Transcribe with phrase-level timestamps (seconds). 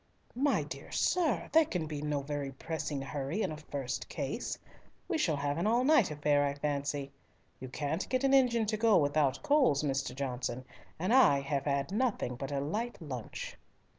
[0.33, 4.57] "My dear sir, there can be no very pressing hurry in a first case.
[5.07, 7.11] We shall have an all night affair, I fancy.
[7.59, 10.15] You can't get an engine to go without coals, Mr.
[10.15, 10.65] Johnson,
[10.97, 13.57] and I have had nothing but a light lunch."